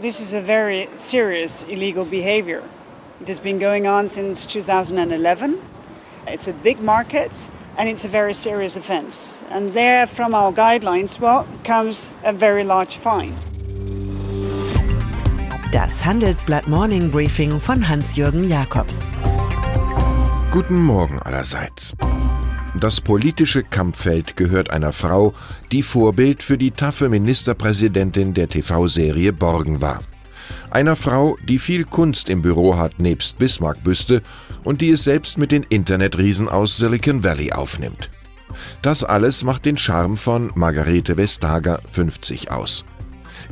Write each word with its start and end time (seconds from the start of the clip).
This 0.00 0.20
is 0.20 0.32
a 0.32 0.40
very 0.40 0.88
serious 0.94 1.64
illegal 1.64 2.04
behavior. 2.04 2.62
It 3.20 3.26
has 3.26 3.40
been 3.40 3.58
going 3.58 3.88
on 3.88 4.06
since 4.06 4.46
2011. 4.46 5.60
It's 6.28 6.46
a 6.46 6.52
big 6.52 6.78
market 6.78 7.50
and 7.76 7.88
it's 7.88 8.04
a 8.04 8.08
very 8.08 8.32
serious 8.32 8.76
offense. 8.76 9.42
And 9.50 9.72
there, 9.72 10.06
from 10.06 10.34
our 10.34 10.52
guidelines, 10.52 11.18
well, 11.18 11.48
comes 11.64 12.12
a 12.22 12.32
very 12.32 12.62
large 12.62 12.96
fine. 12.96 13.34
Das 15.72 16.04
Handelsblatt 16.04 16.68
Morning 16.68 17.10
Briefing 17.10 17.58
von 17.58 17.88
Hans-Jürgen 17.88 18.48
Jakobs. 18.48 19.08
Guten 20.52 20.80
Morgen 20.80 21.18
allerseits. 21.24 21.92
Das 22.74 23.00
politische 23.00 23.62
Kampffeld 23.62 24.36
gehört 24.36 24.70
einer 24.70 24.92
Frau, 24.92 25.34
die 25.72 25.82
Vorbild 25.82 26.42
für 26.42 26.58
die 26.58 26.70
taffe 26.70 27.08
Ministerpräsidentin 27.08 28.34
der 28.34 28.48
TV-Serie 28.48 29.32
Borgen 29.32 29.80
war. 29.80 30.00
Einer 30.70 30.94
Frau, 30.94 31.36
die 31.48 31.58
viel 31.58 31.84
Kunst 31.84 32.28
im 32.28 32.42
Büro 32.42 32.76
hat 32.76 33.00
nebst 33.00 33.38
Bismarck-Büste 33.38 34.22
und 34.64 34.82
die 34.82 34.90
es 34.90 35.04
selbst 35.04 35.38
mit 35.38 35.50
den 35.50 35.64
Internetriesen 35.64 36.48
aus 36.48 36.76
Silicon 36.76 37.24
Valley 37.24 37.52
aufnimmt. 37.52 38.10
Das 38.82 39.02
alles 39.02 39.44
macht 39.44 39.64
den 39.64 39.78
Charme 39.78 40.16
von 40.16 40.52
Margarete 40.54 41.16
Vestager 41.16 41.80
50 41.90 42.50
aus. 42.50 42.84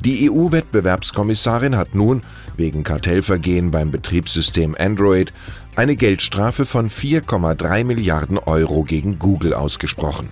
Die 0.05 0.31
EU-Wettbewerbskommissarin 0.31 1.77
hat 1.77 1.95
nun 1.95 2.23
wegen 2.57 2.85
Kartellvergehen 2.85 3.71
beim 3.71 3.91
Betriebssystem 3.91 4.77
Android 4.79 5.33
eine 5.75 5.97
Geldstrafe 5.97 6.67
von 6.67 6.91
4,3 6.91 7.85
Milliarden 7.85 8.39
Euro 8.39 8.85
gegen 8.85 9.19
Google 9.19 9.55
ausgesprochen. 9.55 10.29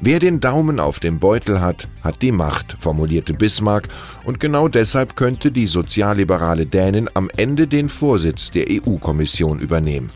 Wer 0.00 0.18
den 0.18 0.40
Daumen 0.40 0.80
auf 0.80 1.00
dem 1.00 1.18
Beutel 1.18 1.60
hat, 1.60 1.88
hat 2.02 2.20
die 2.22 2.32
Macht, 2.32 2.76
formulierte 2.78 3.32
Bismarck, 3.32 3.88
und 4.24 4.40
genau 4.40 4.68
deshalb 4.68 5.16
könnte 5.16 5.50
die 5.50 5.66
sozialliberale 5.66 6.66
Dänin 6.66 7.08
am 7.14 7.30
Ende 7.36 7.66
den 7.66 7.88
Vorsitz 7.88 8.50
der 8.50 8.66
EU-Kommission 8.70 9.60
übernehmen. 9.60 10.10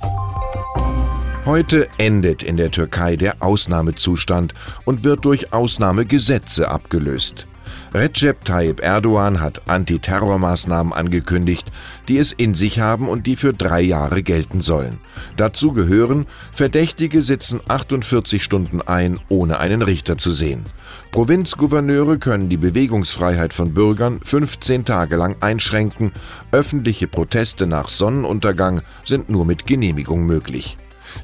Heute 1.44 1.88
endet 1.96 2.42
in 2.42 2.58
der 2.58 2.70
Türkei 2.70 3.16
der 3.16 3.36
Ausnahmezustand 3.40 4.52
und 4.84 5.04
wird 5.04 5.24
durch 5.24 5.52
Ausnahmegesetze 5.52 6.68
abgelöst. 6.68 7.47
Recep 7.94 8.44
Tayyip 8.44 8.80
Erdogan 8.82 9.40
hat 9.40 9.62
Antiterrormaßnahmen 9.68 10.92
angekündigt, 10.92 11.72
die 12.06 12.18
es 12.18 12.32
in 12.32 12.54
sich 12.54 12.80
haben 12.80 13.08
und 13.08 13.26
die 13.26 13.36
für 13.36 13.54
drei 13.54 13.80
Jahre 13.80 14.22
gelten 14.22 14.60
sollen. 14.60 14.98
Dazu 15.38 15.72
gehören, 15.72 16.26
Verdächtige 16.52 17.22
sitzen 17.22 17.60
48 17.66 18.44
Stunden 18.44 18.82
ein, 18.82 19.18
ohne 19.28 19.58
einen 19.58 19.80
Richter 19.80 20.18
zu 20.18 20.32
sehen. 20.32 20.64
Provinzgouverneure 21.12 22.18
können 22.18 22.50
die 22.50 22.58
Bewegungsfreiheit 22.58 23.54
von 23.54 23.72
Bürgern 23.72 24.20
15 24.22 24.84
Tage 24.84 25.16
lang 25.16 25.36
einschränken, 25.40 26.12
öffentliche 26.52 27.08
Proteste 27.08 27.66
nach 27.66 27.88
Sonnenuntergang 27.88 28.82
sind 29.04 29.30
nur 29.30 29.46
mit 29.46 29.66
Genehmigung 29.66 30.26
möglich. 30.26 30.76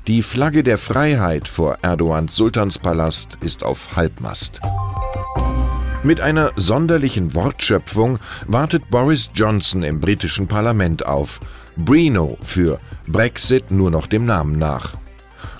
Die 0.06 0.22
Flagge 0.22 0.62
der 0.62 0.78
Freiheit 0.78 1.46
vor 1.46 1.78
Erdogans 1.82 2.34
Sultanspalast 2.34 3.36
ist 3.42 3.64
auf 3.64 3.96
Halbmast. 3.96 4.60
Mit 6.04 6.20
einer 6.20 6.50
sonderlichen 6.56 7.34
Wortschöpfung 7.34 8.18
wartet 8.46 8.90
Boris 8.90 9.30
Johnson 9.34 9.82
im 9.82 10.00
britischen 10.00 10.46
Parlament 10.46 11.06
auf. 11.06 11.40
Brino 11.76 12.36
für 12.42 12.78
Brexit 13.06 13.70
nur 13.70 13.90
noch 13.90 14.06
dem 14.06 14.26
Namen 14.26 14.58
nach. 14.58 14.92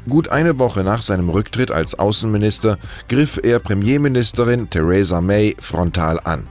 Gut 0.06 0.28
eine 0.28 0.59
Woche 0.59 0.84
nach 0.84 1.01
seinem 1.01 1.31
Rücktritt 1.31 1.70
als 1.70 1.98
Außenminister 1.98 2.77
griff 3.09 3.41
er 3.42 3.59
Premierministerin 3.59 4.69
Theresa 4.69 5.23
May 5.23 5.56
frontal 5.59 6.20
an. 6.25 6.47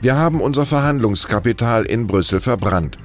Wir 0.00 0.16
haben 0.16 0.40
unser 0.40 0.64
Verhandlungskapital 0.64 1.84
in 1.84 2.06
Brüssel 2.06 2.40
verbrannt. 2.40 2.96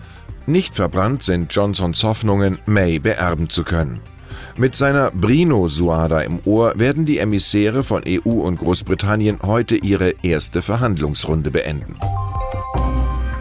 Nicht 0.45 0.73
verbrannt 0.73 1.21
sind 1.21 1.53
Johnsons 1.53 2.01
Hoffnungen, 2.05 2.59
May 2.65 2.97
beerben 2.99 3.49
zu 3.49 3.65
können. 3.65 3.99
Mit 4.57 4.75
seiner 4.75 5.11
Brino-Suada 5.11 6.21
im 6.21 6.39
Ohr 6.45 6.73
werden 6.75 7.05
die 7.05 7.19
Emissäre 7.19 7.83
von 7.83 8.03
EU 8.07 8.29
und 8.29 8.57
Großbritannien 8.57 9.39
heute 9.43 9.75
ihre 9.75 10.15
erste 10.21 10.61
Verhandlungsrunde 10.61 11.51
beenden. 11.51 11.97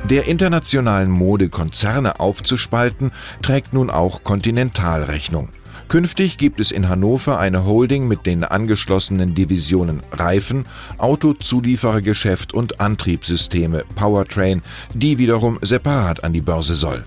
Der 0.09 0.27
internationalen 0.27 1.11
Mode 1.11 1.51
Konzerne 1.51 2.19
aufzuspalten, 2.19 3.13
trägt 3.43 3.75
nun 3.75 3.91
auch 3.91 4.23
Continental 4.23 5.03
Rechnung. 5.03 5.51
Künftig 5.89 6.39
gibt 6.39 6.61
es 6.61 6.71
in 6.71 6.89
Hannover 6.89 7.39
eine 7.39 7.65
Holding 7.65 8.09
mit 8.09 8.27
den 8.27 8.45
angeschlossenen 8.45 9.35
Divisionen 9.35 10.03
Reifen, 10.13 10.65
Autozulieferergeschäft 10.99 12.53
und 12.53 12.81
Antriebssysteme 12.81 13.85
Powertrain, 13.95 14.63
die 14.95 15.19
wiederum 15.19 15.59
separat 15.63 16.25
an 16.25 16.33
die 16.33 16.43
Börse 16.43 16.75
soll. 16.75 17.07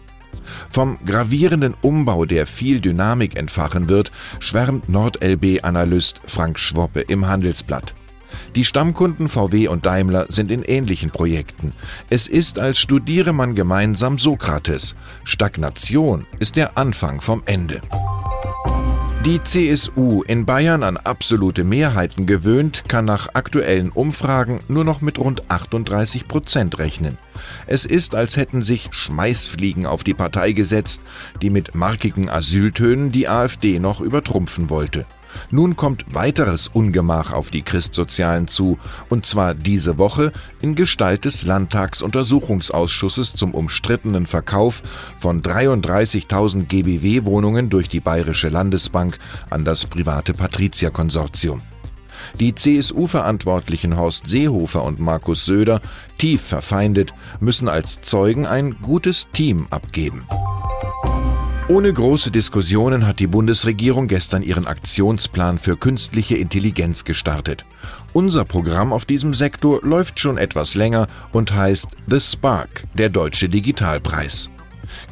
Vom 0.69 0.97
gravierenden 1.05 1.73
Umbau, 1.81 2.25
der 2.25 2.47
viel 2.47 2.79
Dynamik 2.79 3.35
entfachen 3.37 3.89
wird, 3.89 4.11
schwärmt 4.39 4.89
NordLB-Analyst 4.89 6.21
Frank 6.25 6.59
Schwoppe 6.59 7.01
im 7.01 7.27
Handelsblatt. 7.27 7.93
Die 8.55 8.65
Stammkunden 8.65 9.27
VW 9.27 9.67
und 9.67 9.85
Daimler 9.85 10.25
sind 10.29 10.51
in 10.51 10.63
ähnlichen 10.63 11.11
Projekten. 11.11 11.73
Es 12.09 12.27
ist, 12.27 12.59
als 12.59 12.79
studiere 12.79 13.33
man 13.33 13.55
gemeinsam 13.55 14.17
Sokrates. 14.17 14.95
Stagnation 15.23 16.25
ist 16.39 16.55
der 16.55 16.77
Anfang 16.77 17.21
vom 17.21 17.43
Ende. 17.45 17.81
Die 19.23 19.39
CSU, 19.43 20.23
in 20.23 20.47
Bayern 20.47 20.81
an 20.81 20.97
absolute 20.97 21.63
Mehrheiten 21.63 22.25
gewöhnt, 22.25 22.85
kann 22.87 23.05
nach 23.05 23.35
aktuellen 23.35 23.91
Umfragen 23.91 24.61
nur 24.67 24.83
noch 24.83 25.01
mit 25.01 25.19
rund 25.19 25.51
38 25.51 26.27
Prozent 26.27 26.79
rechnen. 26.79 27.19
Es 27.67 27.85
ist, 27.85 28.15
als 28.15 28.35
hätten 28.35 28.63
sich 28.63 28.89
Schmeißfliegen 28.89 29.85
auf 29.85 30.03
die 30.03 30.15
Partei 30.15 30.53
gesetzt, 30.53 31.03
die 31.39 31.51
mit 31.51 31.75
markigen 31.75 32.31
Asyltönen 32.31 33.11
die 33.11 33.27
AfD 33.27 33.77
noch 33.77 34.01
übertrumpfen 34.01 34.71
wollte. 34.71 35.05
Nun 35.49 35.75
kommt 35.75 36.05
weiteres 36.13 36.67
Ungemach 36.67 37.31
auf 37.31 37.49
die 37.49 37.61
Christsozialen 37.61 38.47
zu, 38.47 38.77
und 39.09 39.25
zwar 39.25 39.53
diese 39.53 39.97
Woche 39.97 40.31
in 40.61 40.75
Gestalt 40.75 41.25
des 41.25 41.43
Landtagsuntersuchungsausschusses 41.43 43.33
zum 43.33 43.53
umstrittenen 43.53 44.27
Verkauf 44.27 44.83
von 45.19 45.41
33.000 45.41 46.65
GBW-Wohnungen 46.65 47.69
durch 47.69 47.89
die 47.89 47.99
Bayerische 47.99 48.49
Landesbank 48.49 49.17
an 49.49 49.65
das 49.65 49.85
private 49.85 50.33
Patrizia-Konsortium. 50.33 51.61
Die 52.39 52.55
CSU-Verantwortlichen 52.55 53.97
Horst 53.97 54.27
Seehofer 54.27 54.83
und 54.83 54.99
Markus 54.99 55.45
Söder, 55.45 55.81
tief 56.17 56.41
verfeindet, 56.41 57.13
müssen 57.39 57.67
als 57.67 58.01
Zeugen 58.01 58.45
ein 58.45 58.77
gutes 58.81 59.29
Team 59.31 59.67
abgeben. 59.69 60.23
Ohne 61.71 61.93
große 61.93 62.31
Diskussionen 62.31 63.07
hat 63.07 63.19
die 63.19 63.27
Bundesregierung 63.27 64.09
gestern 64.09 64.43
ihren 64.43 64.67
Aktionsplan 64.67 65.57
für 65.57 65.77
künstliche 65.77 66.35
Intelligenz 66.35 67.05
gestartet. 67.05 67.63
Unser 68.11 68.43
Programm 68.43 68.91
auf 68.91 69.05
diesem 69.05 69.33
Sektor 69.33 69.79
läuft 69.81 70.19
schon 70.19 70.37
etwas 70.37 70.75
länger 70.75 71.07
und 71.31 71.53
heißt 71.53 71.87
The 72.07 72.19
Spark, 72.19 72.83
der 72.95 73.07
Deutsche 73.07 73.47
Digitalpreis. 73.47 74.49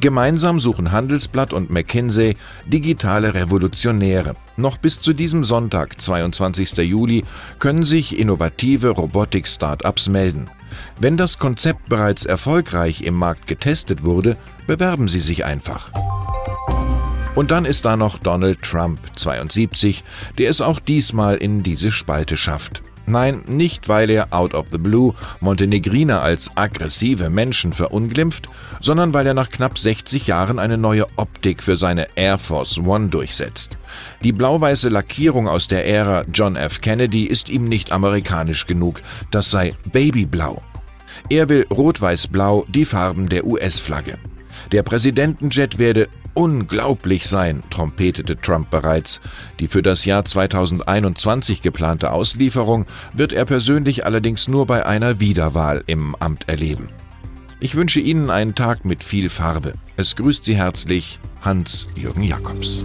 Gemeinsam 0.02 0.60
suchen 0.60 0.92
Handelsblatt 0.92 1.54
und 1.54 1.70
McKinsey 1.70 2.36
digitale 2.66 3.32
Revolutionäre. 3.32 4.36
Noch 4.58 4.76
bis 4.76 5.00
zu 5.00 5.14
diesem 5.14 5.44
Sonntag, 5.44 5.98
22. 5.98 6.76
Juli, 6.76 7.24
können 7.58 7.86
sich 7.86 8.18
innovative 8.18 8.90
Robotik-Startups 8.90 10.10
melden. 10.10 10.50
Wenn 10.98 11.16
das 11.16 11.38
Konzept 11.38 11.88
bereits 11.88 12.26
erfolgreich 12.26 13.00
im 13.00 13.14
Markt 13.14 13.46
getestet 13.46 14.04
wurde, 14.04 14.36
bewerben 14.66 15.08
Sie 15.08 15.20
sich 15.20 15.46
einfach. 15.46 15.90
Und 17.34 17.52
dann 17.52 17.64
ist 17.64 17.84
da 17.84 17.96
noch 17.96 18.18
Donald 18.18 18.60
Trump, 18.62 18.98
72, 19.16 20.04
der 20.38 20.50
es 20.50 20.60
auch 20.60 20.80
diesmal 20.80 21.36
in 21.36 21.62
diese 21.62 21.92
Spalte 21.92 22.36
schafft. 22.36 22.82
Nein, 23.06 23.42
nicht 23.46 23.88
weil 23.88 24.10
er 24.10 24.32
out 24.32 24.54
of 24.54 24.66
the 24.70 24.78
blue 24.78 25.14
Montenegriner 25.40 26.22
als 26.22 26.50
aggressive 26.56 27.30
Menschen 27.30 27.72
verunglimpft, 27.72 28.48
sondern 28.80 29.14
weil 29.14 29.26
er 29.26 29.34
nach 29.34 29.50
knapp 29.50 29.78
60 29.78 30.26
Jahren 30.26 30.58
eine 30.58 30.76
neue 30.76 31.06
Optik 31.16 31.62
für 31.62 31.76
seine 31.76 32.06
Air 32.14 32.38
Force 32.38 32.78
One 32.78 33.08
durchsetzt. 33.08 33.78
Die 34.22 34.32
blau-weiße 34.32 34.88
Lackierung 34.88 35.48
aus 35.48 35.66
der 35.66 35.86
Ära 35.86 36.24
John 36.32 36.56
F. 36.56 36.80
Kennedy 36.80 37.24
ist 37.24 37.48
ihm 37.48 37.64
nicht 37.64 37.90
amerikanisch 37.90 38.66
genug, 38.66 39.02
das 39.30 39.50
sei 39.50 39.72
Babyblau. 39.90 40.62
Er 41.28 41.48
will 41.48 41.66
rot-weiß-blau 41.70 42.66
die 42.68 42.84
Farben 42.84 43.28
der 43.28 43.44
US-Flagge. 43.44 44.18
Der 44.72 44.82
Präsidentenjet 44.82 45.78
werde 45.78 46.08
unglaublich 46.34 47.28
sein, 47.28 47.62
trompetete 47.70 48.36
Trump 48.36 48.70
bereits. 48.70 49.20
Die 49.58 49.68
für 49.68 49.82
das 49.82 50.04
Jahr 50.04 50.24
2021 50.24 51.62
geplante 51.62 52.12
Auslieferung 52.12 52.86
wird 53.12 53.32
er 53.32 53.44
persönlich 53.44 54.04
allerdings 54.04 54.48
nur 54.48 54.66
bei 54.66 54.86
einer 54.86 55.20
Wiederwahl 55.20 55.82
im 55.86 56.14
Amt 56.16 56.48
erleben. 56.48 56.88
Ich 57.60 57.74
wünsche 57.74 58.00
Ihnen 58.00 58.30
einen 58.30 58.54
Tag 58.54 58.84
mit 58.84 59.04
viel 59.04 59.28
Farbe. 59.28 59.74
Es 59.96 60.16
grüßt 60.16 60.44
Sie 60.44 60.56
herzlich 60.56 61.20
Hans-Jürgen 61.42 62.22
Jakobs. 62.22 62.84